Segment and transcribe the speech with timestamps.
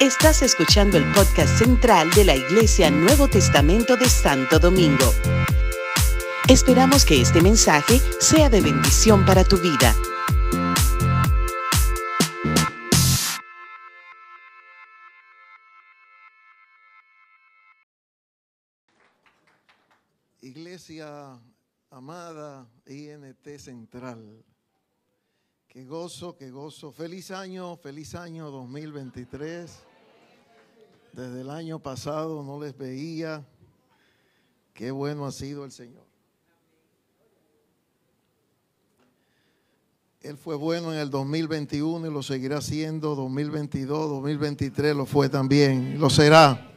[0.00, 5.12] Estás escuchando el podcast central de la Iglesia Nuevo Testamento de Santo Domingo.
[6.48, 9.94] Esperamos que este mensaje sea de bendición para tu vida.
[20.42, 21.40] Iglesia
[21.90, 24.44] amada INT Central.
[25.74, 26.92] Qué gozo, qué gozo.
[26.92, 29.76] Feliz año, feliz año 2023.
[31.12, 33.44] Desde el año pasado no les veía.
[34.72, 36.04] Qué bueno ha sido el Señor.
[40.20, 45.98] Él fue bueno en el 2021 y lo seguirá siendo 2022, 2023 lo fue también,
[45.98, 46.70] lo será.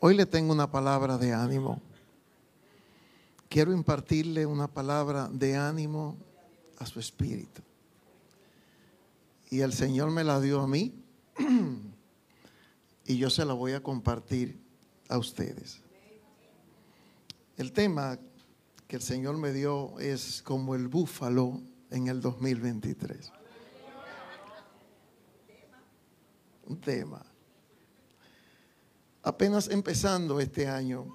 [0.00, 1.82] Hoy le tengo una palabra de ánimo.
[3.50, 6.16] Quiero impartirle una palabra de ánimo
[6.78, 7.62] a su espíritu.
[9.50, 10.94] Y el Señor me la dio a mí
[13.04, 14.60] y yo se la voy a compartir
[15.08, 15.80] a ustedes.
[17.56, 18.18] El tema
[18.86, 23.32] que el Señor me dio es como el búfalo en el 2023.
[26.66, 27.24] Un tema.
[29.22, 31.06] Apenas empezando este año,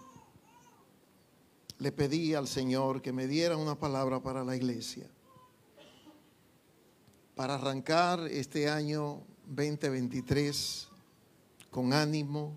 [1.78, 5.10] le pedí al Señor que me diera una palabra para la iglesia.
[7.36, 10.88] Para arrancar este año 2023
[11.72, 12.54] con ánimo,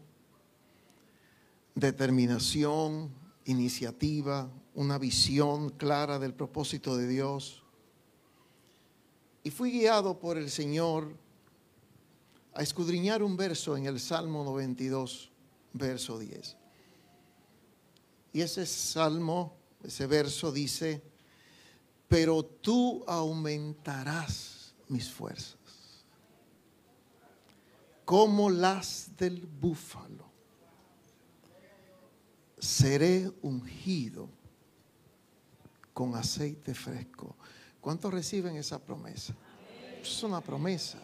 [1.74, 3.10] determinación,
[3.46, 7.62] iniciativa, una visión clara del propósito de Dios.
[9.42, 11.16] Y fui guiado por el Señor
[12.52, 15.30] a escudriñar un verso en el Salmo 92,
[15.72, 16.54] verso 10.
[18.34, 21.02] Y ese salmo, ese verso dice,
[22.08, 24.55] pero tú aumentarás
[24.88, 25.56] mis fuerzas,
[28.04, 30.26] como las del búfalo.
[32.58, 34.28] Seré ungido
[35.92, 37.36] con aceite fresco.
[37.80, 39.34] ¿Cuántos reciben esa promesa?
[40.00, 40.98] Es una promesa.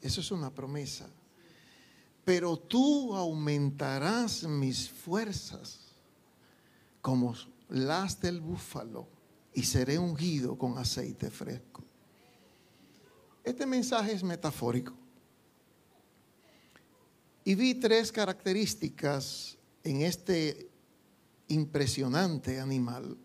[0.00, 1.08] Eso es una promesa.
[2.24, 5.80] Pero tú aumentarás mis fuerzas
[7.00, 7.34] como
[7.68, 9.08] las del búfalo
[9.54, 11.81] y seré ungido con aceite fresco.
[13.44, 14.94] Este mensaje es metafórico.
[17.44, 20.70] Y vi tres características en este
[21.48, 23.16] impresionante animal,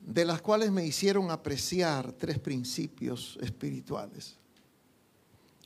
[0.00, 4.36] de las cuales me hicieron apreciar tres principios espirituales.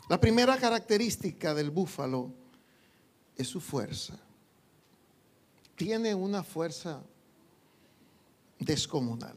[0.08, 2.32] La primera característica del búfalo
[3.36, 4.18] es su fuerza
[5.80, 7.02] tiene una fuerza
[8.58, 9.34] descomunal.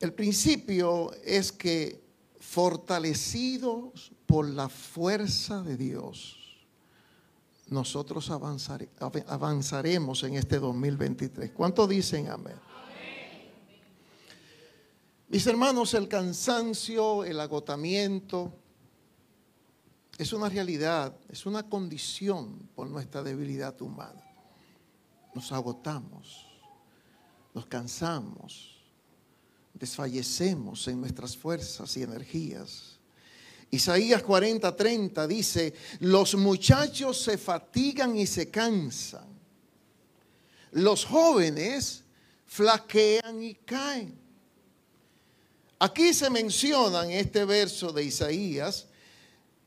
[0.00, 2.02] El principio es que
[2.40, 6.36] fortalecidos por la fuerza de Dios,
[7.68, 11.50] nosotros avanzaremos en este 2023.
[11.52, 12.56] ¿Cuánto dicen amén?
[15.28, 18.52] Mis hermanos, el cansancio, el agotamiento,
[20.16, 24.28] es una realidad, es una condición por nuestra debilidad humana
[25.38, 26.46] nos agotamos,
[27.54, 28.77] nos cansamos,
[29.78, 32.98] desfallecemos en nuestras fuerzas y energías.
[33.70, 39.28] Isaías 40, 30 dice, los muchachos se fatigan y se cansan.
[40.72, 42.02] Los jóvenes
[42.46, 44.18] flaquean y caen.
[45.78, 48.86] Aquí se menciona en este verso de Isaías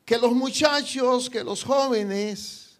[0.03, 2.72] que los muchachos, que los jóvenes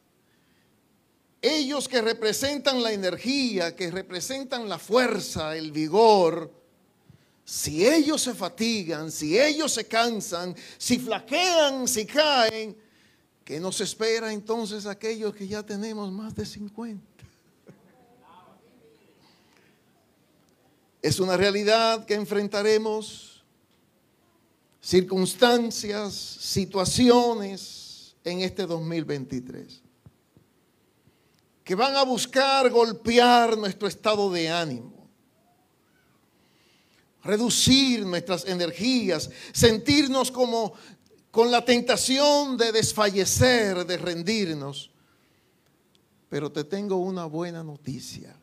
[1.42, 6.61] ellos que representan la energía, que representan la fuerza, el vigor,
[7.44, 12.78] si ellos se fatigan, si ellos se cansan, si flaquean, si caen,
[13.44, 17.04] ¿qué nos espera entonces aquellos que ya tenemos más de 50?
[21.02, 23.44] Es una realidad que enfrentaremos,
[24.80, 29.82] circunstancias, situaciones en este 2023
[31.64, 35.01] que van a buscar golpear nuestro estado de ánimo,
[37.24, 40.74] reducir nuestras energías, sentirnos como
[41.30, 44.92] con la tentación de desfallecer, de rendirnos.
[46.30, 48.36] Pero te tengo una buena noticia.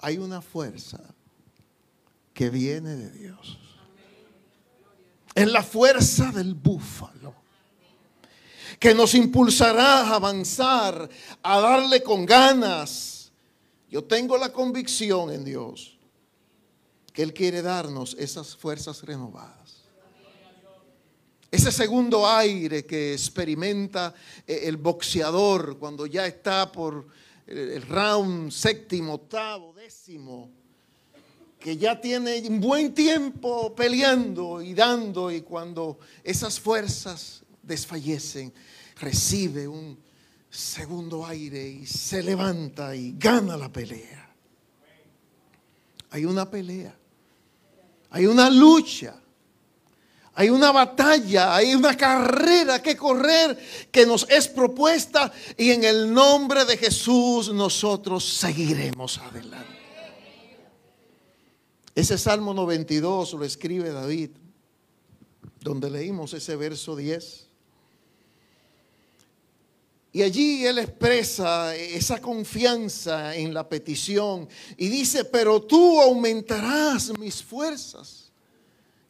[0.00, 1.00] Hay una fuerza
[2.32, 3.58] que viene de Dios.
[5.34, 7.34] Es la fuerza del búfalo
[8.78, 11.08] que nos impulsará a avanzar,
[11.42, 13.32] a darle con ganas.
[13.90, 15.95] Yo tengo la convicción en Dios
[17.16, 19.76] que Él quiere darnos esas fuerzas renovadas.
[21.50, 24.12] Ese segundo aire que experimenta
[24.46, 27.06] eh, el boxeador cuando ya está por
[27.46, 30.50] el round séptimo, octavo, décimo,
[31.58, 38.52] que ya tiene un buen tiempo peleando y dando y cuando esas fuerzas desfallecen,
[39.00, 39.98] recibe un
[40.50, 44.34] segundo aire y se levanta y gana la pelea.
[46.10, 46.96] Hay una pelea,
[48.16, 49.14] hay una lucha
[50.38, 53.58] hay una batalla, hay una carrera que correr
[53.90, 59.80] que nos es propuesta y en el nombre de Jesús nosotros seguiremos adelante.
[61.94, 64.32] Ese Salmo 92 lo escribe David,
[65.62, 67.48] donde leímos ese verso 10.
[70.16, 74.48] Y allí él expresa esa confianza en la petición
[74.78, 78.32] y dice, pero tú aumentarás mis fuerzas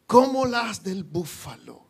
[0.04, 1.80] como las del búfalo.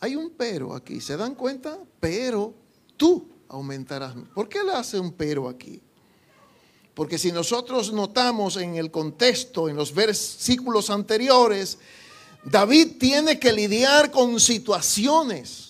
[0.00, 1.78] Hay un pero aquí, ¿se dan cuenta?
[2.00, 2.54] Pero
[2.96, 4.14] tú aumentarás.
[4.34, 5.82] ¿Por qué le hace un pero aquí?
[6.94, 11.76] Porque si nosotros notamos en el contexto, en los versículos anteriores,
[12.42, 15.65] David tiene que lidiar con situaciones,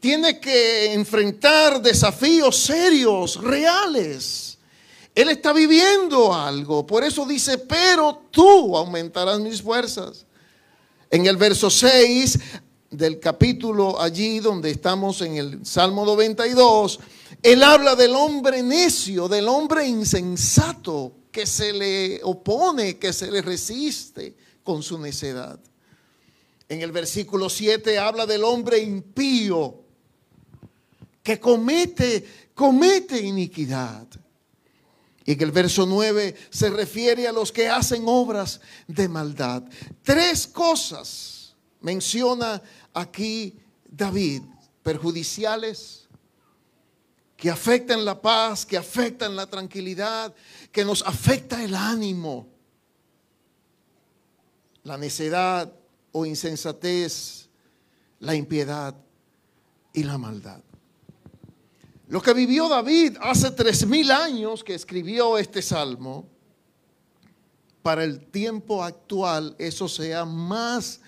[0.00, 4.58] tiene que enfrentar desafíos serios, reales.
[5.14, 6.86] Él está viviendo algo.
[6.86, 10.24] Por eso dice, pero tú aumentarás mis fuerzas.
[11.10, 12.38] En el verso 6
[12.90, 16.98] del capítulo allí donde estamos en el Salmo 92,
[17.42, 23.42] él habla del hombre necio, del hombre insensato que se le opone, que se le
[23.42, 25.60] resiste con su necedad.
[26.68, 29.79] En el versículo 7 habla del hombre impío
[31.30, 34.04] que comete, comete iniquidad.
[35.24, 39.62] Y que el verso 9 se refiere a los que hacen obras de maldad.
[40.02, 42.60] Tres cosas menciona
[42.92, 44.42] aquí David,
[44.82, 46.08] perjudiciales,
[47.36, 50.34] que afectan la paz, que afectan la tranquilidad,
[50.72, 52.48] que nos afecta el ánimo,
[54.82, 55.72] la necedad
[56.10, 57.48] o insensatez,
[58.18, 58.96] la impiedad
[59.92, 60.60] y la maldad.
[62.10, 66.28] Lo que vivió David hace tres mil años que escribió este salmo,
[67.82, 71.00] para el tiempo actual eso sea más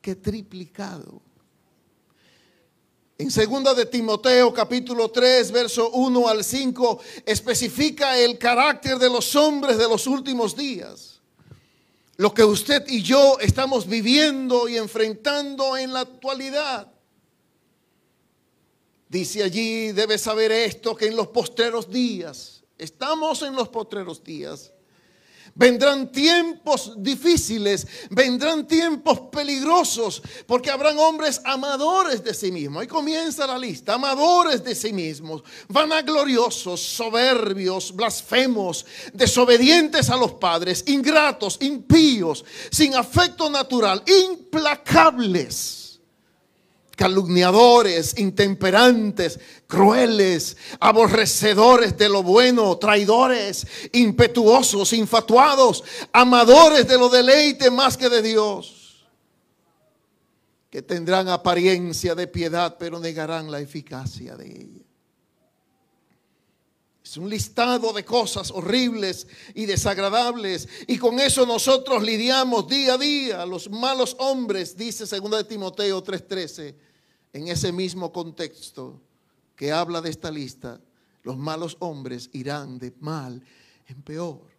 [0.00, 1.20] que triplicado.
[3.18, 9.34] En segunda de Timoteo capítulo 3 verso 1 al 5 especifica el carácter de los
[9.34, 11.20] hombres de los últimos días.
[12.16, 16.93] Lo que usted y yo estamos viviendo y enfrentando en la actualidad.
[19.08, 24.72] Dice allí, debes saber esto, que en los postreros días, estamos en los postreros días,
[25.56, 32.82] Vendrán tiempos difíciles, vendrán tiempos peligrosos, porque habrán hombres amadores de sí mismos.
[32.82, 40.82] Ahí comienza la lista, amadores de sí mismos, vanagloriosos, soberbios, blasfemos, desobedientes a los padres,
[40.88, 45.83] ingratos, impíos, sin afecto natural, implacables
[46.94, 55.82] calumniadores, intemperantes, crueles, aborrecedores de lo bueno, traidores, impetuosos, infatuados,
[56.12, 59.06] amadores de lo deleite más que de Dios,
[60.70, 64.83] que tendrán apariencia de piedad, pero negarán la eficacia de ella.
[67.16, 70.68] Un listado de cosas horribles y desagradables.
[70.86, 73.46] Y con eso nosotros lidiamos día a día.
[73.46, 76.74] Los malos hombres, dice 2 de Timoteo 3:13,
[77.32, 79.00] en ese mismo contexto
[79.56, 80.80] que habla de esta lista,
[81.22, 83.42] los malos hombres irán de mal
[83.88, 84.54] en peor.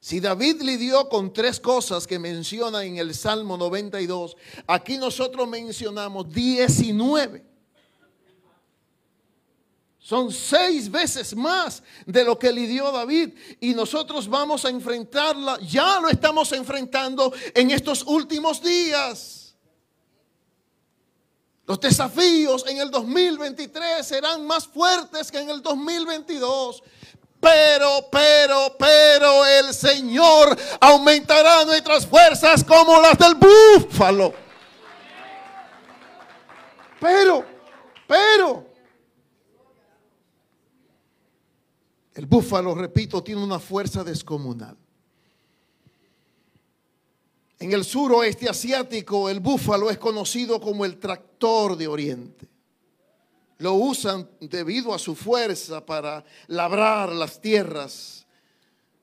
[0.00, 4.36] Si David lidió con tres cosas que menciona en el Salmo 92,
[4.66, 7.44] aquí nosotros mencionamos 19.
[10.06, 15.98] Son seis veces más de lo que lidió David y nosotros vamos a enfrentarla, ya
[15.98, 19.56] lo estamos enfrentando en estos últimos días.
[21.66, 26.84] Los desafíos en el 2023 serán más fuertes que en el 2022.
[27.40, 34.32] Pero, pero, pero el Señor aumentará nuestras fuerzas como las del búfalo.
[37.00, 37.44] Pero,
[38.06, 38.65] pero,
[42.16, 44.74] el búfalo, repito, tiene una fuerza descomunal.
[47.58, 52.48] En el suroeste asiático el búfalo es conocido como el tractor de Oriente.
[53.58, 58.26] Lo usan debido a su fuerza para labrar las tierras,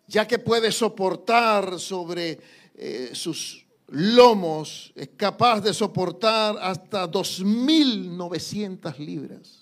[0.08, 2.40] ya que puede soportar sobre
[2.74, 9.60] eh, sus lomos, es capaz de soportar hasta 2.900 libras.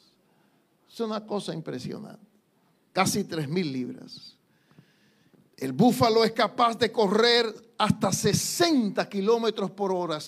[0.90, 2.31] Es una cosa impresionante.
[2.94, 4.38] Casi 3.000 libras.
[5.58, 7.46] El búfalo es capaz de correr
[7.78, 10.20] hasta 60 kilómetros por hora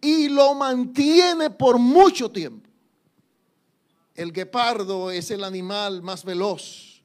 [0.00, 2.68] y lo mantiene por mucho tiempo.
[4.14, 7.02] El guepardo es el animal más veloz.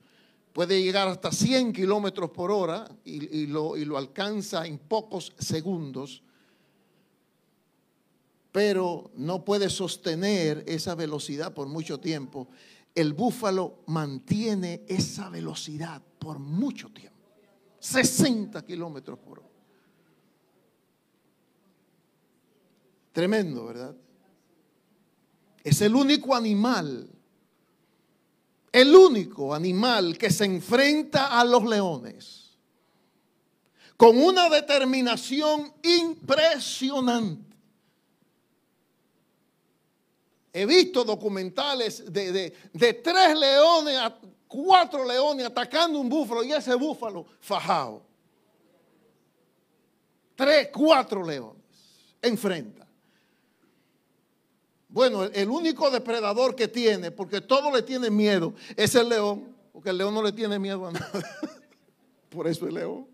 [0.54, 6.24] Puede llegar hasta 100 kilómetros por hora y, lo, y lo alcanza en pocos segundos
[8.54, 12.48] pero no puede sostener esa velocidad por mucho tiempo.
[12.96, 17.14] El búfalo mantiene esa velocidad por mucho tiempo.
[17.80, 19.50] 60 kilómetros por hora.
[23.12, 23.96] Tremendo, ¿verdad?
[25.64, 27.10] Es el único animal,
[28.72, 32.44] el único animal que se enfrenta a los leones
[33.98, 37.53] con una determinación impresionante.
[40.54, 42.54] He visto documentales de,
[43.04, 44.00] tres leones
[44.48, 48.04] cuatro leones atacando un búfalo y ese búfalo fajado.
[50.36, 51.64] Tres, cuatro leones
[52.22, 52.88] enfrenta.
[54.88, 59.90] Bueno, el único depredador que tiene, porque todo le tiene miedo, es el león, porque
[59.90, 61.40] el león no le tiene miedo a nada.
[62.30, 63.08] Por eso el león.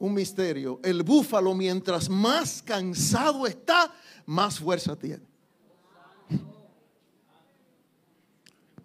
[0.00, 0.80] Un misterio.
[0.82, 3.92] El búfalo, mientras más cansado está,
[4.26, 5.22] más fuerza tiene.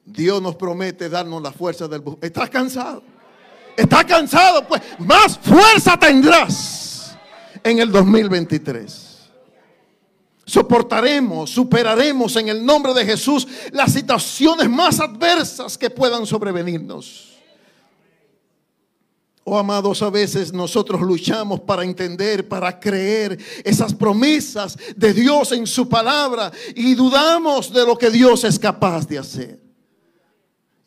[0.05, 2.19] Dios nos promete darnos la fuerza del búfalo.
[2.21, 3.01] ¿Estás cansado?
[3.75, 4.67] ¿Estás cansado?
[4.67, 7.17] Pues más fuerza tendrás
[7.63, 9.15] en el 2023.
[10.45, 17.34] Soportaremos, superaremos en el nombre de Jesús las situaciones más adversas que puedan sobrevenirnos.
[19.47, 25.67] Oh amados, a veces nosotros luchamos para entender, para creer esas promesas de Dios en
[25.67, 29.61] su palabra y dudamos de lo que Dios es capaz de hacer.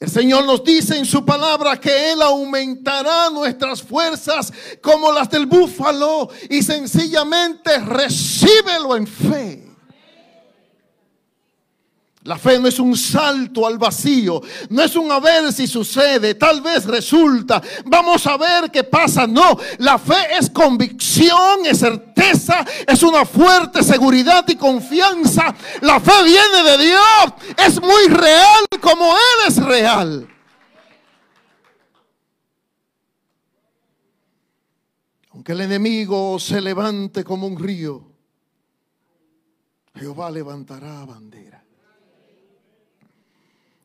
[0.01, 5.47] El Señor nos dice en su palabra que Él aumentará nuestras fuerzas como las del
[5.47, 9.69] búfalo y sencillamente recíbelo en fe.
[12.29, 16.35] La fe no es un salto al vacío, no es un a ver si sucede,
[16.35, 19.27] tal vez resulta, vamos a ver qué pasa.
[19.27, 25.55] No, la fe es convicción, es certeza, es una fuerte seguridad y confianza.
[25.81, 27.33] La fe viene de Dios,
[27.67, 30.29] es muy real como Él es real.
[35.31, 38.05] Aunque el enemigo se levante como un río,
[39.95, 41.65] Jehová levantará bandera.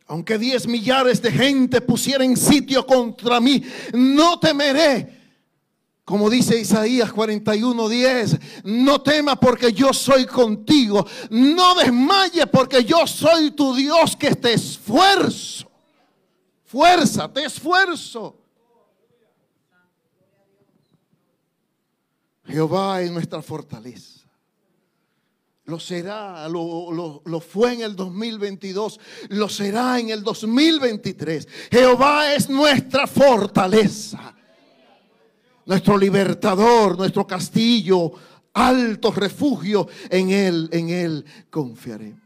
[0.05, 5.21] Aunque diez millares de gente pusieren sitio contra mí, no temeré.
[6.05, 11.05] Como dice Isaías 41:10, no tema porque yo soy contigo.
[11.29, 15.71] No desmaye porque yo soy tu Dios que te esfuerzo.
[16.65, 18.37] Fuerza, te esfuerzo.
[22.45, 24.22] Jehová es nuestra fortaleza.
[25.65, 31.47] Lo será, lo, fue en el 2022, lo será en el 2023.
[31.71, 34.35] Jehová es nuestra fortaleza,
[35.65, 38.11] nuestro libertador, nuestro castillo,
[38.51, 39.87] alto refugio.
[40.09, 42.21] En Él, en Él confiaremos.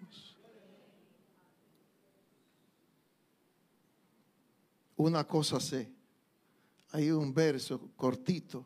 [4.95, 5.91] Una cosa sé,
[6.91, 8.65] hay un verso cortito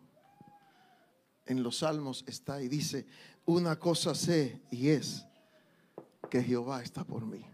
[1.52, 3.06] en los salmos está y dice,
[3.46, 5.26] una cosa sé y es
[6.30, 7.46] que Jehová está por mí.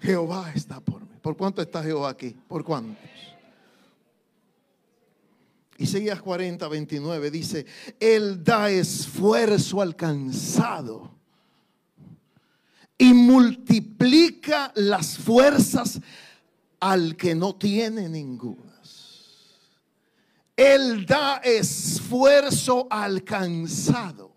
[0.00, 1.16] Jehová está por mí.
[1.20, 2.36] ¿Por cuánto está Jehová aquí?
[2.46, 2.96] ¿Por cuántos?
[5.78, 7.66] Isaías 40, 29 dice,
[8.00, 11.18] Él da esfuerzo alcanzado
[12.98, 16.00] y multiplica las fuerzas
[16.80, 18.67] al que no tiene ninguna.
[20.58, 24.32] Él da esfuerzo alcanzado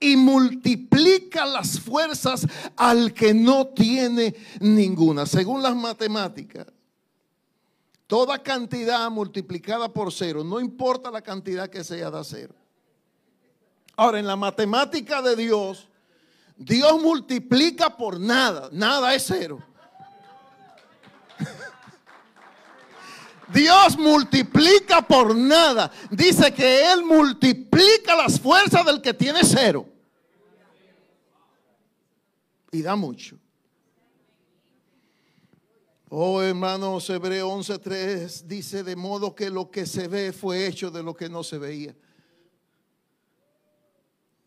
[0.00, 5.26] y multiplica las fuerzas al que no tiene ninguna.
[5.26, 6.68] Según las matemáticas,
[8.06, 12.54] toda cantidad multiplicada por cero, no importa la cantidad que sea, da cero.
[13.96, 15.86] Ahora, en la matemática de Dios,
[16.56, 19.62] Dios multiplica por nada, nada es cero.
[23.52, 25.90] Dios multiplica por nada.
[26.10, 29.86] Dice que Él multiplica las fuerzas del que tiene cero.
[32.72, 33.36] Y da mucho.
[36.08, 41.02] Oh, hermanos, Hebreo 11:3 dice, de modo que lo que se ve fue hecho de
[41.02, 41.94] lo que no se veía.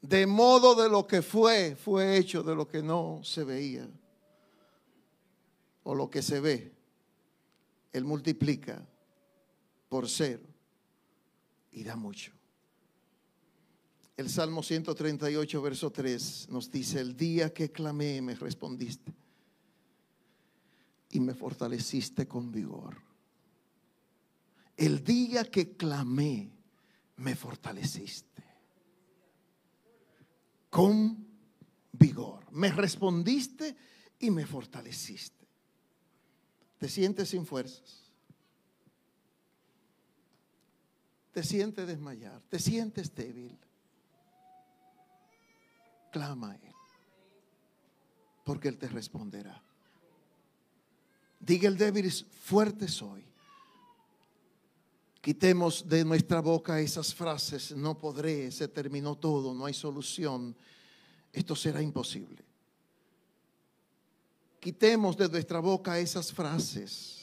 [0.02, 3.88] De modo de lo que fue, fue hecho de lo que no se veía.
[5.84, 6.74] O lo que se ve.
[7.94, 8.86] Él multiplica
[9.94, 10.42] por cero
[11.72, 12.32] y da mucho.
[14.18, 19.14] El Salmo 138, verso 3 nos dice, el día que clamé me respondiste
[21.12, 22.98] y me fortaleciste con vigor.
[24.76, 26.50] El día que clamé
[27.18, 28.44] me fortaleciste
[30.72, 31.24] con
[31.92, 32.52] vigor.
[32.52, 33.76] Me respondiste
[34.18, 35.46] y me fortaleciste.
[36.80, 38.03] Te sientes sin fuerzas.
[41.34, 42.42] Te sientes desmayar.
[42.50, 43.58] Te sientes débil.
[46.12, 46.76] Clama a Él.
[48.46, 49.62] Porque Él te responderá.
[51.40, 53.26] Diga el débil, fuerte soy.
[55.24, 60.54] Quitemos de nuestra boca esas frases, no podré, se terminó todo, no hay solución,
[61.32, 62.44] esto será imposible.
[64.60, 67.23] Quitemos de nuestra boca esas frases,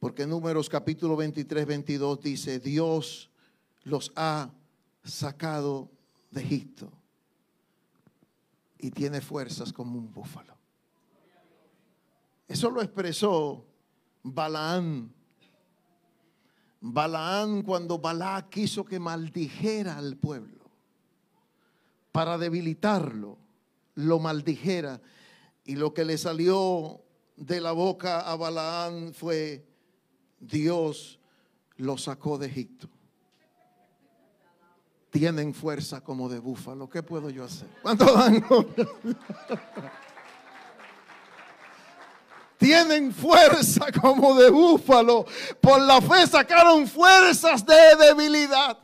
[0.00, 3.30] porque Números capítulo 23, 22 dice, Dios
[3.84, 4.50] los ha
[5.04, 5.90] sacado
[6.30, 6.90] de Egipto
[8.78, 10.56] y tiene fuerzas como un búfalo.
[12.48, 13.64] Eso lo expresó
[14.22, 15.12] Balaán
[16.80, 20.64] Balaán cuando Balá quiso que maldijera al pueblo
[22.10, 23.36] para debilitarlo,
[23.94, 25.00] lo maldijera
[25.64, 27.02] y lo que le salió
[27.36, 29.69] de la boca a Balaán fue
[30.40, 31.20] Dios
[31.76, 32.88] lo sacó de Egipto.
[35.10, 36.88] Tienen fuerza como de búfalo.
[36.88, 37.68] ¿Qué puedo yo hacer?
[37.82, 38.44] ¿Cuánto dan?
[42.60, 45.24] tienen fuerza como de búfalo.
[45.60, 48.78] Por la fe sacaron fuerzas de debilidad.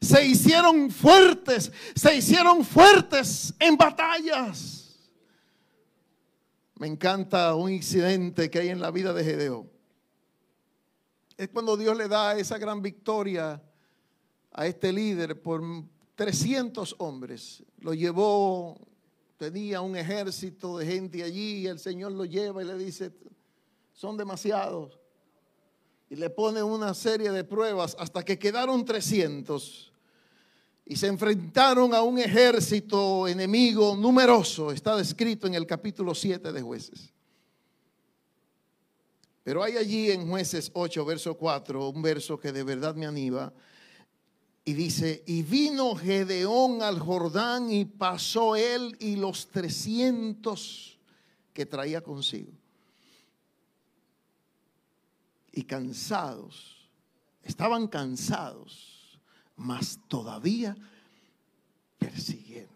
[0.00, 4.75] Se hicieron fuertes, se hicieron fuertes en batallas.
[6.78, 9.70] Me encanta un incidente que hay en la vida de Gedeón.
[11.36, 13.62] Es cuando Dios le da esa gran victoria
[14.52, 15.62] a este líder por
[16.14, 17.62] 300 hombres.
[17.78, 18.78] Lo llevó
[19.36, 23.12] tenía un ejército de gente allí y el Señor lo lleva y le dice,
[23.92, 24.98] son demasiados.
[26.08, 29.92] Y le pone una serie de pruebas hasta que quedaron 300
[30.88, 34.70] y se enfrentaron a un ejército enemigo numeroso.
[34.70, 37.12] Está descrito en el capítulo 7 de jueces.
[39.42, 43.52] Pero hay allí en jueces 8, verso 4, un verso que de verdad me anima.
[44.64, 50.98] Y dice, y vino Gedeón al Jordán y pasó él y los trescientos
[51.52, 52.52] que traía consigo.
[55.50, 56.88] Y cansados,
[57.42, 58.95] estaban cansados,
[59.56, 60.76] mas todavía
[61.98, 62.70] persiguiendo.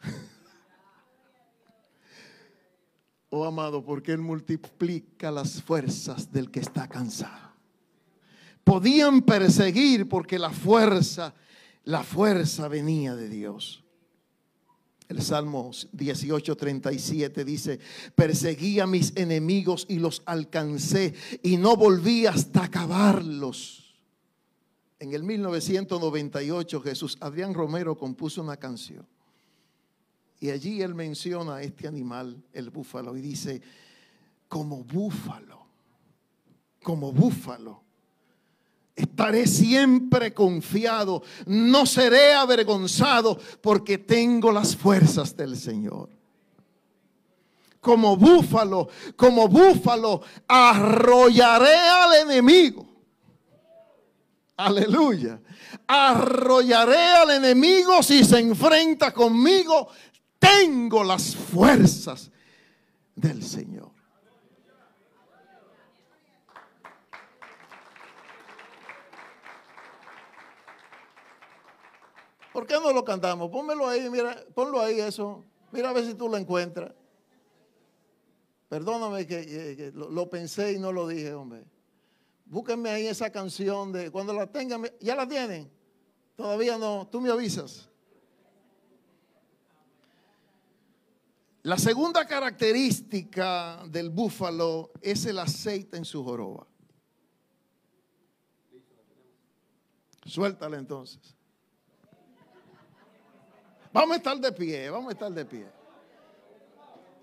[3.30, 7.52] oh amado, porque Él multiplica las fuerzas del que está cansado
[8.64, 11.34] podían perseguir porque la fuerza,
[11.84, 13.84] la fuerza venía de Dios.
[15.08, 17.80] El Salmo 18:37 dice,
[18.14, 23.81] perseguí a mis enemigos y los alcancé y no volví hasta acabarlos.
[25.02, 29.04] En el 1998 Jesús Adrián Romero compuso una canción
[30.38, 33.60] y allí él menciona a este animal, el búfalo, y dice,
[34.46, 35.66] como búfalo,
[36.84, 37.82] como búfalo
[38.94, 46.10] Estaré siempre confiado, no seré avergonzado porque tengo las fuerzas del Señor.
[47.80, 52.91] Como búfalo, como búfalo, arrollaré al enemigo.
[54.66, 55.40] Aleluya.
[55.86, 59.88] Arrollaré al enemigo si se enfrenta conmigo.
[60.38, 62.30] Tengo las fuerzas
[63.14, 63.90] del Señor.
[72.52, 73.50] ¿Por qué no lo cantamos?
[73.50, 75.44] Pónmelo ahí, mira, ponlo ahí eso.
[75.72, 76.92] Mira a ver si tú lo encuentras.
[78.68, 81.64] Perdóname que, lo, pensé y no lo dije, hombre.
[82.52, 85.72] Búsquenme ahí esa canción de cuando la tengan, ya la tienen.
[86.36, 87.88] Todavía no, tú me avisas.
[91.62, 96.66] La segunda característica del búfalo es el aceite en su joroba.
[100.26, 101.34] Suéltala entonces.
[103.94, 105.66] Vamos a estar de pie, vamos a estar de pie.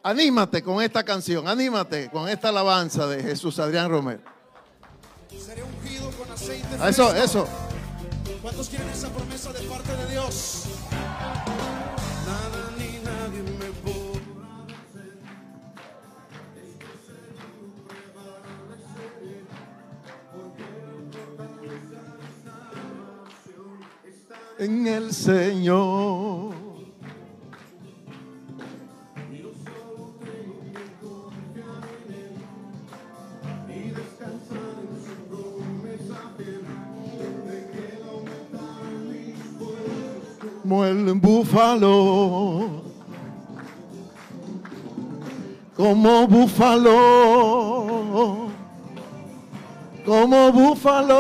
[0.02, 4.39] Anímate con esta canción, anímate con esta alabanza de Jesús Adrián Romero.
[5.38, 7.14] Seré ungido con aceite Eso, fresco.
[7.16, 7.48] eso.
[8.42, 10.64] ¿Cuántos quieren esa promesa de parte de Dios?
[12.26, 15.18] Nada ni nadie me podrá vencer.
[24.58, 26.29] En el Señor.
[41.08, 42.84] El búfalo,
[45.76, 46.90] como búfalo,
[50.06, 51.20] como búfalo,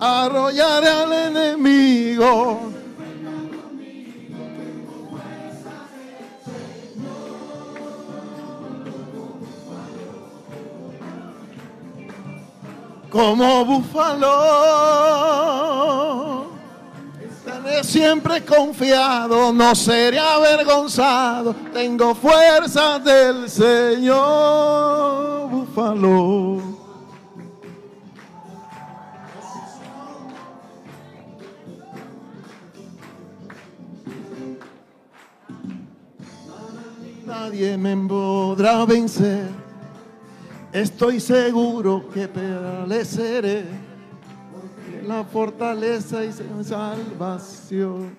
[0.00, 2.60] arrollaré al enemigo.
[13.10, 14.26] Como búfalo,
[17.84, 21.54] siempre confiado, no seré avergonzado.
[21.72, 26.60] Tengo fuerzas del Señor, búfalo.
[37.24, 39.48] Nadie me podrá vencer.
[40.72, 43.85] Estoy seguro que prevaleceré.
[45.06, 48.16] La fortaleza y salvación.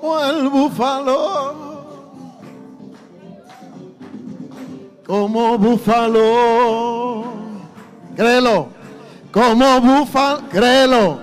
[0.00, 1.68] Como el búfalo
[5.08, 7.24] como búfalo.
[8.14, 8.77] Créelo.
[9.38, 10.48] Como búfalo.
[10.48, 11.20] Créelo.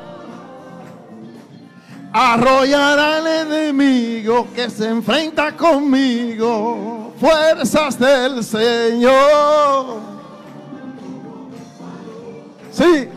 [2.14, 7.14] Arrollar al enemigo que se enfrenta conmigo.
[7.20, 10.00] Fuerzas del Señor.
[12.72, 13.10] Sí.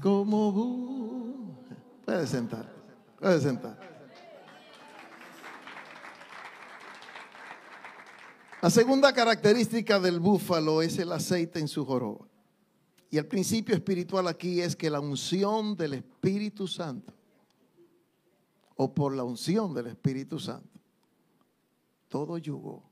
[0.00, 1.54] Como bú.
[2.06, 2.66] Puede sentar.
[3.20, 3.78] Puede sentar.
[8.62, 12.26] La segunda característica del búfalo es el aceite en su joroba.
[13.10, 17.12] Y el principio espiritual aquí es que la unción del Espíritu Santo,
[18.76, 20.80] o por la unción del Espíritu Santo,
[22.08, 22.82] todo yugo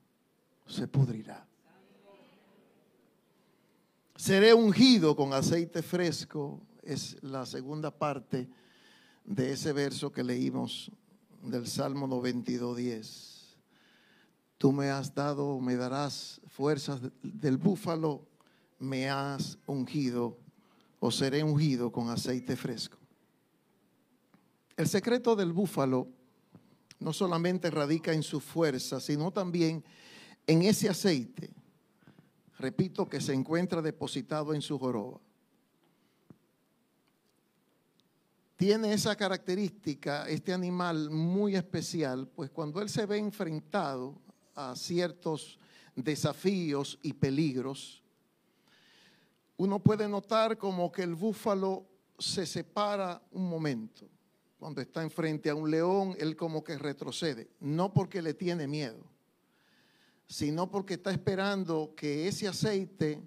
[0.67, 1.50] se pudrirá.
[4.21, 8.51] Seré ungido con aceite fresco, es la segunda parte
[9.25, 10.93] de ese verso que leímos
[11.43, 13.57] del Salmo 92, 10.
[14.59, 18.27] Tú me has dado, me darás fuerzas del búfalo,
[18.79, 20.37] me has ungido
[20.99, 22.99] o seré ungido con aceite fresco.
[24.77, 26.09] El secreto del búfalo
[26.99, 29.83] no solamente radica en su fuerza, sino también
[30.47, 31.55] en ese aceite
[32.61, 35.21] repito, que se encuentra depositado en su joroba.
[38.57, 44.21] Tiene esa característica, este animal muy especial, pues cuando él se ve enfrentado
[44.55, 45.59] a ciertos
[45.97, 48.03] desafíos y peligros,
[49.57, 51.87] uno puede notar como que el búfalo
[52.19, 54.09] se separa un momento.
[54.59, 59.10] Cuando está enfrente a un león, él como que retrocede, no porque le tiene miedo,
[60.31, 63.21] sino porque está esperando que ese aceite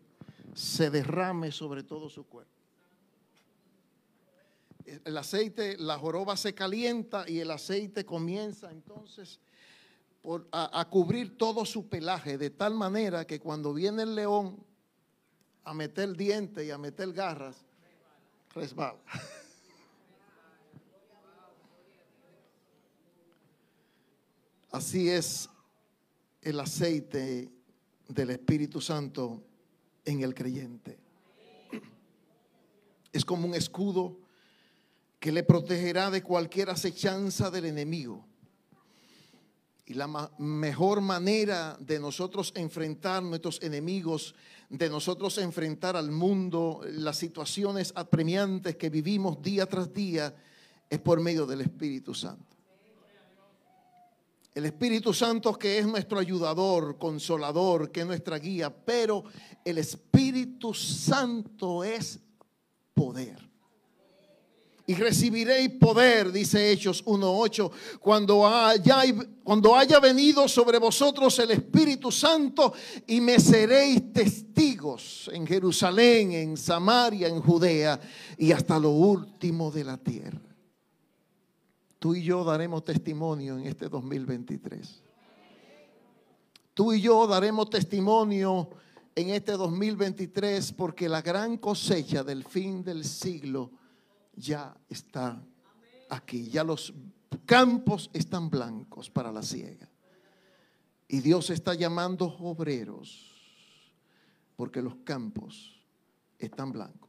[0.56, 2.54] se derrame sobre todo su cuerpo.
[5.04, 9.42] El aceite, la joroba se calienta y el aceite comienza entonces
[10.22, 14.66] por, a, a cubrir todo su pelaje, de tal manera que cuando viene el león
[15.66, 17.66] a meter dientes y a meter garras,
[18.54, 19.02] resbala.
[24.72, 25.50] Así es
[26.44, 27.50] el aceite
[28.08, 29.44] del Espíritu Santo
[30.06, 30.98] en el creyente.
[33.12, 34.18] Es como un escudo
[35.20, 38.26] que le protegerá de cualquier acechanza del enemigo.
[39.86, 44.34] Y la mejor manera de nosotros enfrentar nuestros enemigos,
[44.70, 50.34] de nosotros enfrentar al mundo, las situaciones apremiantes que vivimos día tras día,
[50.90, 52.53] es por medio del Espíritu Santo.
[54.56, 59.24] El Espíritu Santo que es nuestro ayudador, consolador, que es nuestra guía, pero
[59.66, 62.20] el Espíritu Santo es
[62.94, 63.54] poder.
[64.86, 69.02] Y recibiréis poder, dice Hechos 1.8, cuando haya,
[69.44, 72.74] cuando haya venido sobre vosotros el Espíritu Santo
[73.08, 78.00] y me seréis testigos en Jerusalén, en Samaria, en Judea
[78.38, 80.53] y hasta lo último de la tierra.
[82.04, 85.02] Tú y yo daremos testimonio en este 2023.
[86.74, 88.70] Tú y yo daremos testimonio
[89.16, 93.72] en este 2023 porque la gran cosecha del fin del siglo
[94.36, 95.42] ya está
[96.10, 96.50] aquí.
[96.50, 96.94] Ya los
[97.46, 99.89] campos están blancos para la siega.
[101.08, 103.32] Y Dios está llamando obreros
[104.58, 105.82] porque los campos
[106.38, 107.03] están blancos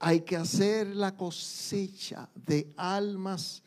[0.00, 3.62] hay que hacer la cosecha de almas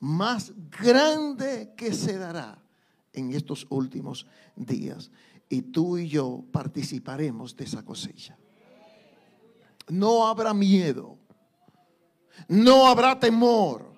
[0.00, 2.58] más grande que se dará
[3.12, 5.10] en estos últimos días.
[5.50, 8.36] Y tú y yo participaremos de esa cosecha.
[9.88, 11.18] No habrá miedo.
[12.48, 13.92] No habrá temor.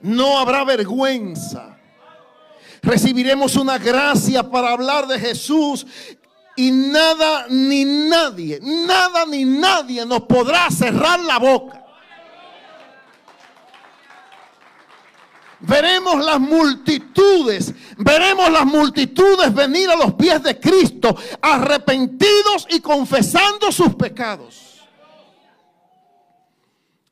[0.00, 1.78] No habrá vergüenza.
[2.80, 5.86] Recibiremos una gracia para hablar de Jesús
[6.60, 11.82] y nada ni nadie, nada ni nadie nos podrá cerrar la boca.
[15.60, 23.72] Veremos las multitudes, veremos las multitudes venir a los pies de Cristo, arrepentidos y confesando
[23.72, 24.69] sus pecados.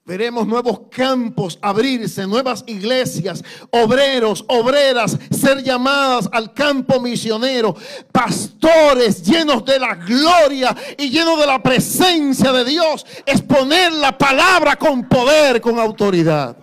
[0.09, 7.77] Veremos nuevos campos abrirse, nuevas iglesias, obreros, obreras ser llamadas al campo misionero,
[8.11, 14.77] pastores llenos de la gloria y llenos de la presencia de Dios, exponer la palabra
[14.77, 16.57] con poder, con autoridad.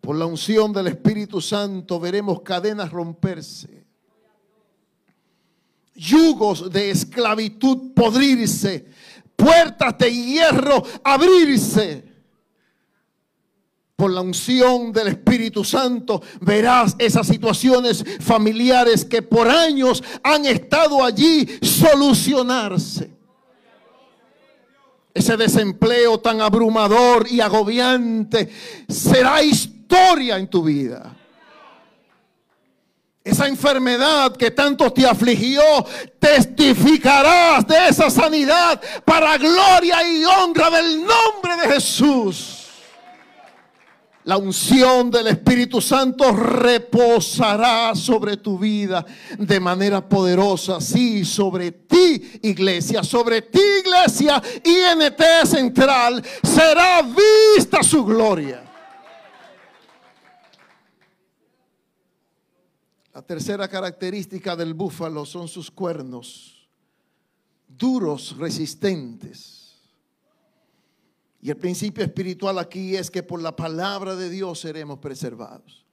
[0.00, 3.84] Por la unción del Espíritu Santo veremos cadenas romperse,
[5.92, 8.99] yugos de esclavitud podrirse
[9.40, 12.04] puertas de hierro abrirse.
[13.96, 21.04] Por la unción del Espíritu Santo verás esas situaciones familiares que por años han estado
[21.04, 23.10] allí solucionarse.
[25.12, 28.50] Ese desempleo tan abrumador y agobiante
[28.88, 31.19] será historia en tu vida.
[33.30, 35.62] Esa enfermedad que tanto te afligió,
[36.18, 42.56] testificarás de esa sanidad para gloria y honra del nombre de Jesús.
[44.24, 49.06] La unción del Espíritu Santo reposará sobre tu vida
[49.38, 50.80] de manera poderosa.
[50.80, 57.00] Sí, sobre ti, iglesia, sobre ti, iglesia, INT Central, será
[57.56, 58.69] vista su gloria.
[63.12, 66.68] La tercera característica del búfalo son sus cuernos,
[67.66, 69.80] duros, resistentes.
[71.42, 75.84] Y el principio espiritual aquí es que por la palabra de Dios seremos preservados.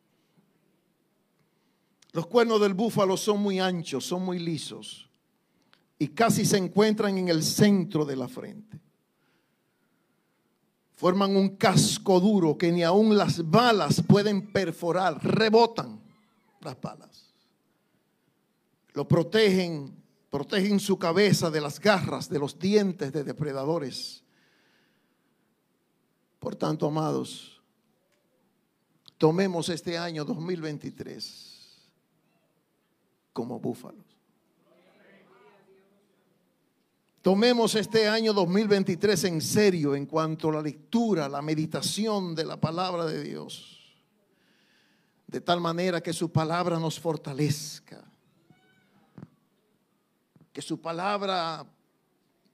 [2.12, 5.10] Los cuernos del búfalo son muy anchos, son muy lisos
[6.00, 8.80] y casi se encuentran en el centro de la frente.
[10.96, 15.97] Forman un casco duro que ni aun las balas pueden perforar, rebotan
[16.68, 17.34] las balas.
[18.94, 19.96] Lo protegen,
[20.30, 24.24] protegen su cabeza de las garras, de los dientes de depredadores.
[26.40, 27.62] Por tanto, amados,
[29.18, 31.90] tomemos este año 2023
[33.32, 34.06] como búfalos.
[37.22, 42.60] Tomemos este año 2023 en serio en cuanto a la lectura, la meditación de la
[42.60, 43.77] palabra de Dios
[45.28, 48.04] de tal manera que su palabra nos fortalezca,
[50.54, 51.66] que su palabra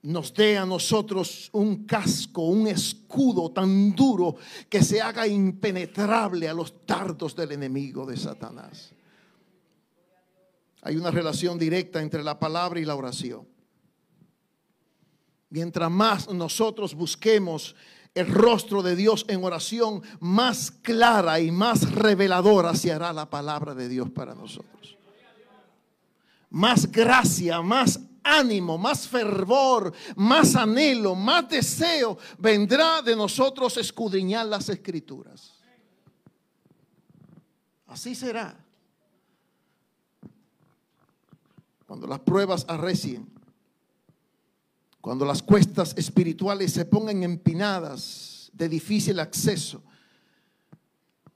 [0.02, 4.36] nos dé a nosotros un casco, un escudo tan duro
[4.68, 8.92] que se haga impenetrable a los dardos del enemigo de Satanás.
[10.82, 13.48] Hay una relación directa entre la palabra y la oración.
[15.48, 17.74] Mientras más nosotros busquemos
[18.14, 23.74] el rostro de Dios en oración, más clara y más reveladora se hará la palabra
[23.74, 24.96] de Dios para nosotros.
[26.50, 34.68] Más gracia, más ánimo, más fervor, más anhelo, más deseo vendrá de nosotros escudriñar las
[34.68, 35.52] escrituras.
[37.88, 38.56] Así será.
[41.86, 43.33] Cuando las pruebas arrecien,
[45.04, 49.82] cuando las cuestas espirituales se pongan empinadas de difícil acceso,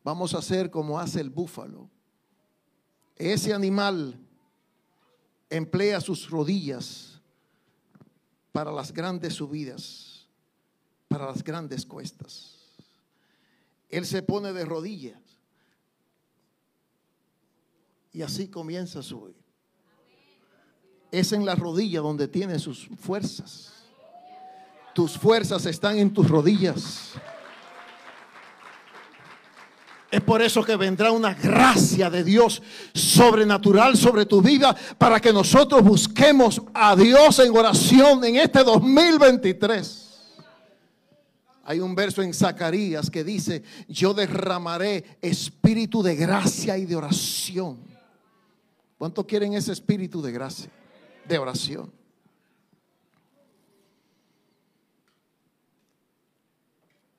[0.03, 1.91] vamos a hacer como hace el búfalo.
[3.15, 4.19] Ese animal
[5.51, 7.21] emplea sus rodillas
[8.53, 10.27] para las grandes subidas,
[11.07, 12.57] para las grandes cuestas.
[13.91, 15.21] Él se pone de rodillas
[18.15, 19.48] y así comienza a subir.
[21.11, 23.73] Es en la rodilla donde tiene sus fuerzas.
[24.95, 27.13] Tus fuerzas están en tus rodillas.
[30.11, 32.63] Es por eso que vendrá una gracia de Dios
[32.95, 40.07] sobrenatural sobre tu vida para que nosotros busquemos a Dios en oración en este 2023.
[41.65, 47.77] Hay un verso en Zacarías que dice, yo derramaré espíritu de gracia y de oración.
[48.97, 50.71] ¿Cuánto quieren ese espíritu de gracia,
[51.29, 51.93] de oración?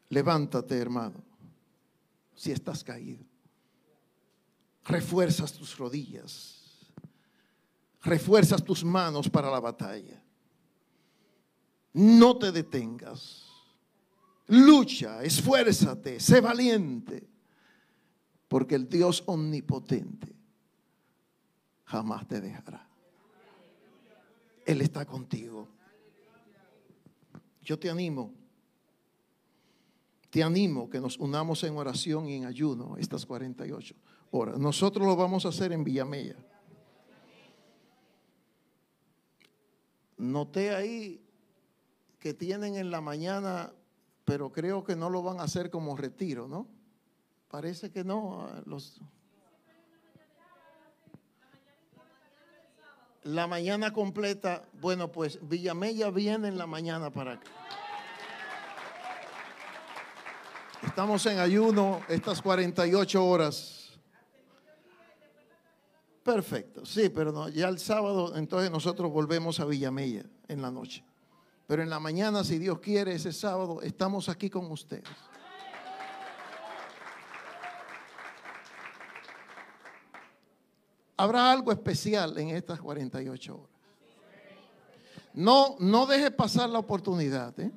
[0.09, 1.29] Levántate, hermano
[2.39, 3.25] si estás caído.
[4.85, 6.89] Refuerzas tus rodillas.
[8.01, 10.23] Refuerzas tus manos para la batalla.
[11.91, 13.45] No te detengas.
[14.47, 17.27] Lucha, esfuérzate, sé valiente.
[18.47, 20.33] Porque el Dios omnipotente
[21.83, 22.88] jamás te dejará.
[24.69, 25.67] Él está contigo.
[27.61, 28.33] Yo te animo
[30.29, 33.95] te animo que nos unamos en oración y en ayuno estas 48
[34.31, 34.59] horas.
[34.59, 36.35] Nosotros lo vamos a hacer en Villamella.
[40.17, 41.25] Noté ahí
[42.19, 43.73] que tienen en la mañana,
[44.25, 46.67] pero creo que no lo van a hacer como retiro, ¿no?
[47.47, 48.47] Parece que no.
[48.65, 49.01] Los...
[53.23, 57.51] La mañana completa, bueno, pues Villamella viene en la mañana para acá.
[60.83, 63.99] Estamos en ayuno estas 48 horas.
[66.23, 71.03] Perfecto, sí, pero no, ya el sábado entonces nosotros volvemos a Villamella en la noche.
[71.67, 75.07] Pero en la mañana, si Dios quiere, ese sábado estamos aquí con ustedes.
[81.19, 83.69] Habrá algo especial en estas 48 horas.
[85.33, 87.59] No, no deje pasar la oportunidad.
[87.59, 87.73] ¿eh?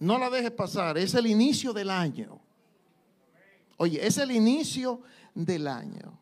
[0.00, 0.98] No la dejes pasar.
[0.98, 2.40] Es el inicio del año.
[3.76, 5.02] Oye, es el inicio
[5.36, 6.18] del año.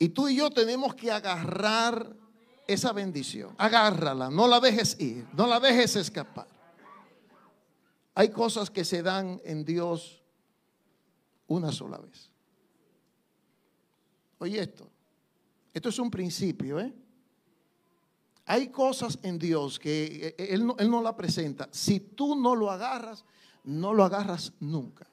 [0.00, 2.16] Y tú y yo tenemos que agarrar
[2.66, 3.54] esa bendición.
[3.58, 6.48] Agárrala, no la dejes ir, no la dejes escapar.
[8.16, 10.24] Hay cosas que se dan en Dios
[11.46, 12.32] una sola vez.
[14.38, 14.88] Oye esto,
[15.72, 16.92] esto es un principio, ¿eh?
[18.48, 21.68] Hay cosas en Dios que eh, él no, él no la presenta.
[21.72, 23.24] Si tú no lo agarras,
[23.64, 25.06] no lo agarras nunca.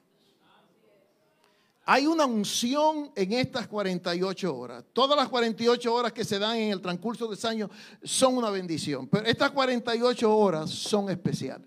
[1.86, 4.84] Hay una unción en estas 48 horas.
[4.92, 7.68] Todas las 48 horas que se dan en el transcurso de ese año
[8.02, 9.06] son una bendición.
[9.08, 11.66] Pero estas 48 horas son especiales.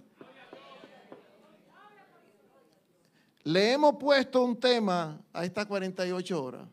[3.44, 6.68] Le hemos puesto un tema a estas 48 horas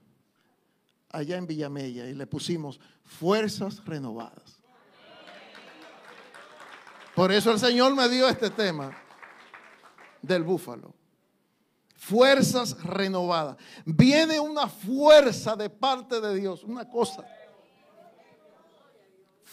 [1.14, 4.58] allá en Villamella y le pusimos fuerzas renovadas.
[7.14, 8.96] Por eso el Señor me dio este tema
[10.20, 10.94] del búfalo.
[11.96, 13.56] Fuerzas renovadas.
[13.84, 17.24] Viene una fuerza de parte de Dios, una cosa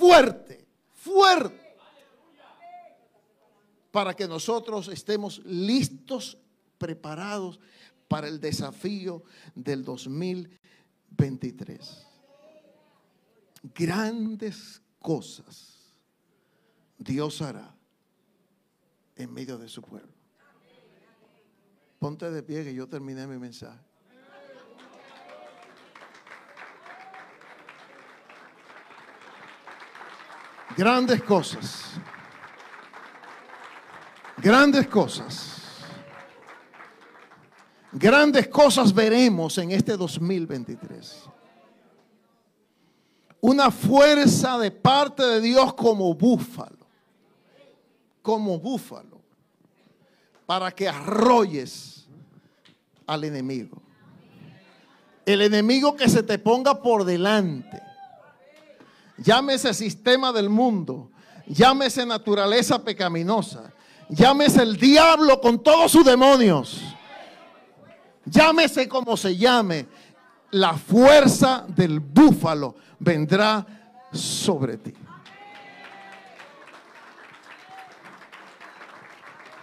[0.01, 1.75] fuerte, fuerte,
[3.91, 6.39] para que nosotros estemos listos,
[6.79, 7.59] preparados
[8.07, 9.23] para el desafío
[9.53, 9.83] del
[11.11, 12.07] 2023.
[13.75, 15.71] Grandes cosas
[16.97, 17.73] Dios hará
[19.15, 20.13] en medio de su pueblo.
[21.97, 23.79] Ponte de pie que yo terminé mi mensaje.
[30.77, 31.93] Grandes cosas.
[34.37, 35.60] Grandes cosas.
[37.91, 41.23] Grandes cosas veremos en este 2023.
[43.41, 46.81] Una fuerza de parte de Dios como búfalo
[48.21, 49.19] como búfalo.
[50.45, 52.05] para que arrolles
[53.07, 53.81] al enemigo.
[55.25, 57.81] El enemigo que se te ponga por delante.
[59.17, 61.09] Llámese sistema del mundo,
[61.47, 63.71] llámese naturaleza pecaminosa,
[64.09, 66.81] llámese el diablo con todos sus demonios,
[68.25, 69.87] llámese como se llame,
[70.51, 73.65] la fuerza del búfalo vendrá
[74.11, 74.93] sobre ti.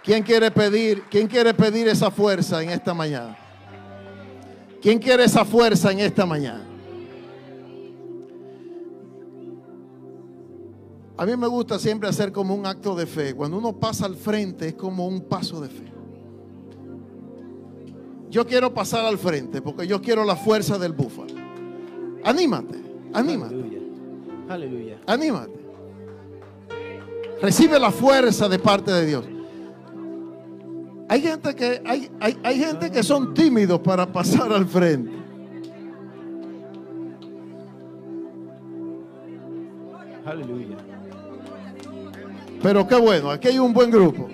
[0.02, 3.36] ¿Quién quiere pedir, quién quiere pedir esa fuerza en esta mañana?
[4.80, 6.64] ¿Quién quiere esa fuerza en esta mañana?
[11.18, 13.34] A mí me gusta siempre hacer como un acto de fe.
[13.34, 15.97] Cuando uno pasa al frente es como un paso de fe.
[18.30, 21.34] Yo quiero pasar al frente porque yo quiero la fuerza del búfalo.
[22.24, 22.78] Anímate,
[23.12, 23.54] anímate.
[24.48, 24.98] Aleluya.
[25.06, 25.58] Anímate.
[27.40, 29.24] Recibe la fuerza de parte de Dios.
[31.08, 35.10] Hay gente que hay, hay, hay gente que son tímidos para pasar al frente.
[40.26, 40.76] Aleluya.
[42.62, 44.28] Pero qué bueno, aquí hay un buen grupo.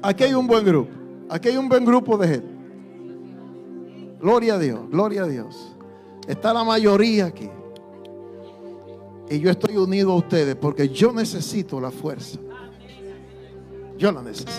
[0.00, 0.97] Aquí hay un buen grupo.
[1.30, 2.58] Aquí hay un buen grupo de gente.
[4.20, 5.74] Gloria a Dios, gloria a Dios.
[6.26, 7.48] Está la mayoría aquí.
[9.30, 12.38] Y yo estoy unido a ustedes porque yo necesito la fuerza.
[13.96, 14.52] Yo la necesito.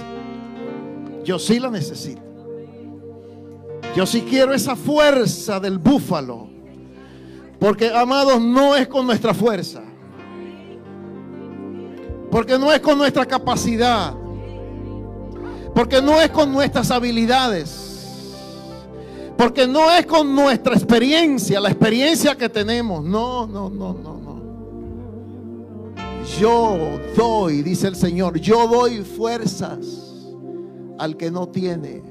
[1.24, 2.22] Yo sí la necesito.
[3.96, 6.50] Yo sí quiero esa fuerza del búfalo.
[7.60, 9.84] Porque, amados, no es con nuestra fuerza.
[12.32, 14.14] Porque no es con nuestra capacidad.
[15.80, 18.06] Porque no es con nuestras habilidades.
[19.38, 23.02] Porque no es con nuestra experiencia, la experiencia que tenemos.
[23.02, 24.42] No, no, no, no, no.
[26.38, 30.18] Yo doy, dice el Señor, yo doy fuerzas
[30.98, 32.04] al que no tiene.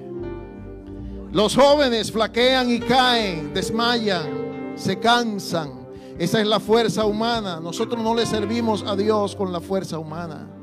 [1.30, 5.86] Los jóvenes flaquean y caen, desmayan, se cansan.
[6.18, 7.60] Esa es la fuerza humana.
[7.60, 10.57] Nosotros no le servimos a Dios con la fuerza humana.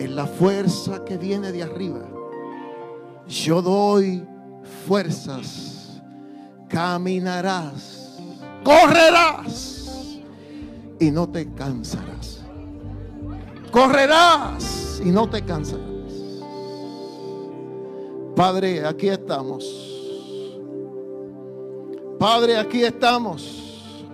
[0.00, 2.00] Es la fuerza que viene de arriba.
[3.28, 4.26] Yo doy
[4.86, 6.00] fuerzas.
[6.70, 8.18] Caminarás.
[8.64, 10.18] Correrás.
[10.98, 12.40] Y no te cansarás.
[13.70, 15.84] Correrás y no te cansarás.
[18.34, 19.66] Padre, aquí estamos.
[22.18, 24.08] Padre, aquí estamos.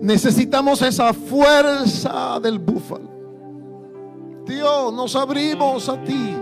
[0.00, 3.19] Necesitamos esa fuerza del búfalo.
[4.50, 6.36] Dios, nos abrimos a ti.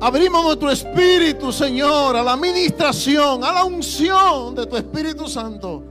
[0.00, 5.82] Abrimos nuestro espíritu, Señor, a la administración, a la unción de tu Espíritu Santo.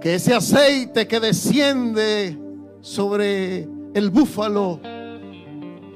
[0.00, 2.38] Que ese aceite que desciende
[2.82, 4.78] sobre el búfalo,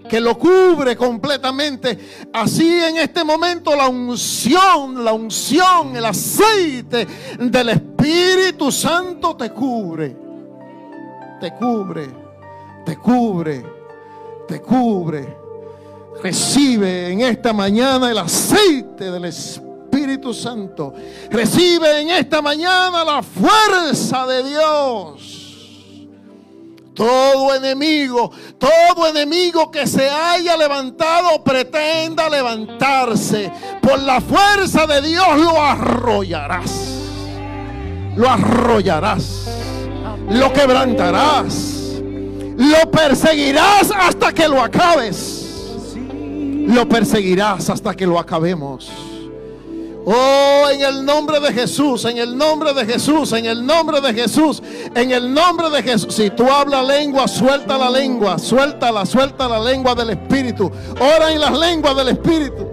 [0.09, 1.99] que lo cubre completamente.
[2.33, 7.07] Así en este momento la unción, la unción, el aceite
[7.39, 10.26] del Espíritu Santo te cubre.
[11.41, 12.09] Te cubre,
[12.85, 13.65] te cubre,
[14.49, 15.37] te cubre.
[16.23, 20.95] Recibe en esta mañana el aceite del Espíritu Santo.
[21.31, 25.47] Recibe en esta mañana la fuerza de Dios.
[26.95, 33.53] Todo enemigo, todo enemigo que se haya levantado, pretenda levantarse.
[33.83, 36.71] Por la fuerza de Dios lo arrollarás.
[38.17, 39.66] Lo arrollarás.
[40.31, 42.01] Lo quebrantarás.
[42.57, 45.95] Lo perseguirás hasta que lo acabes.
[45.95, 48.91] Lo perseguirás hasta que lo acabemos.
[50.09, 54.15] Oh, en el nombre de Jesús, en el nombre de Jesús, en el nombre de
[54.15, 54.63] Jesús,
[54.95, 56.15] en el nombre de Jesús.
[56.15, 60.71] Si tú hablas lengua, suelta la lengua, suéltala, suelta la lengua del Espíritu.
[61.01, 62.69] Ora en las lenguas del Espíritu.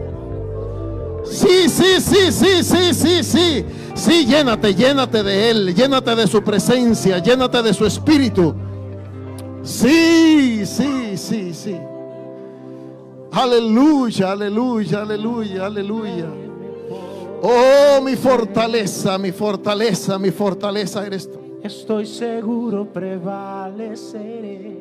[1.25, 3.65] Sí, sí, sí, sí, sí, sí, sí.
[3.93, 8.55] Sí, llénate, llénate de Él, llénate de su presencia, llénate de su Espíritu.
[9.61, 11.77] Sí, sí, sí, sí.
[13.31, 16.27] Aleluya, aleluya, aleluya, aleluya.
[17.41, 21.39] Oh, mi fortaleza, mi fortaleza, mi fortaleza eres tú.
[21.63, 24.77] Estoy seguro prevaleceré,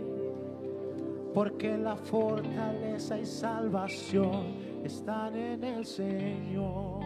[1.34, 7.00] porque la fortaleza y salvación están en el Señor.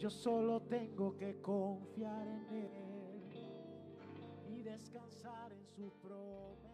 [0.00, 3.20] Yo solo tengo que confiar en Él
[4.48, 6.69] y descansar en su promesa.